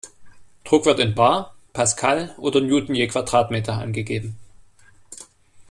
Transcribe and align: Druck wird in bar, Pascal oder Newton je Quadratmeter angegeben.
Druck 0.63 0.87
wird 0.87 0.97
in 0.99 1.13
bar, 1.13 1.53
Pascal 1.73 2.33
oder 2.39 2.59
Newton 2.59 2.95
je 2.95 3.05
Quadratmeter 3.07 3.73
angegeben. 3.75 4.35